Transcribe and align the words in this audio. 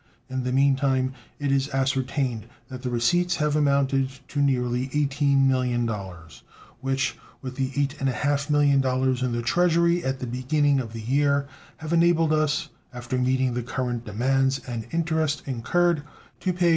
In 0.31 0.43
the 0.45 0.51
mean 0.51 0.75
time 0.75 1.13
it 1.37 1.51
is 1.51 1.69
ascertained 1.69 2.47
that 2.69 2.81
the 2.81 2.89
receipts 2.89 3.35
have 3.35 3.55
amounted 3.55 4.09
to 4.29 4.41
near 4.41 4.61
$18 4.63 5.37
millions, 5.45 6.41
which, 6.79 7.15
with 7.43 7.55
the 7.55 7.69
$8.5 7.73 8.49
millions 8.49 9.21
in 9.21 9.31
the 9.31 9.43
Treasury 9.43 10.03
at 10.03 10.17
the 10.19 10.25
beginning 10.25 10.79
of 10.79 10.93
the 10.93 11.01
year, 11.03 11.47
have 11.77 11.93
enabled 11.93 12.33
us, 12.33 12.69
after 12.91 13.15
meeting 13.19 13.53
the 13.53 13.61
current 13.61 14.03
demands 14.03 14.57
and 14.67 14.87
interest 14.91 15.43
incurred, 15.45 16.01
to 16.39 16.51
pay 16.51 16.69
$2. 16.69 16.69